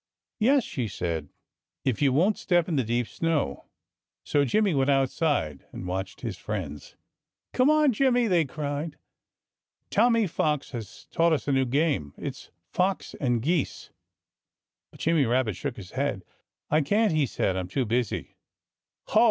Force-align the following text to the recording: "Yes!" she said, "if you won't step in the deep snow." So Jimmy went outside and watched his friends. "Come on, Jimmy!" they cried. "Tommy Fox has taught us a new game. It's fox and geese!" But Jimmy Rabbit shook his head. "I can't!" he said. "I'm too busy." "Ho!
"Yes!" 0.39 0.63
she 0.63 0.87
said, 0.87 1.29
"if 1.85 2.01
you 2.01 2.11
won't 2.11 2.39
step 2.39 2.67
in 2.67 2.75
the 2.75 2.83
deep 2.83 3.07
snow." 3.07 3.65
So 4.23 4.43
Jimmy 4.43 4.73
went 4.73 4.89
outside 4.89 5.63
and 5.71 5.85
watched 5.85 6.21
his 6.21 6.39
friends. 6.39 6.95
"Come 7.53 7.69
on, 7.69 7.93
Jimmy!" 7.93 8.25
they 8.25 8.45
cried. 8.45 8.97
"Tommy 9.91 10.25
Fox 10.25 10.71
has 10.71 11.05
taught 11.11 11.33
us 11.33 11.47
a 11.47 11.51
new 11.51 11.65
game. 11.65 12.15
It's 12.17 12.49
fox 12.71 13.13
and 13.21 13.43
geese!" 13.43 13.91
But 14.89 15.01
Jimmy 15.01 15.25
Rabbit 15.25 15.55
shook 15.55 15.77
his 15.77 15.91
head. 15.91 16.25
"I 16.71 16.81
can't!" 16.81 17.11
he 17.13 17.27
said. 17.27 17.55
"I'm 17.55 17.67
too 17.67 17.85
busy." 17.85 18.37
"Ho! 19.09 19.19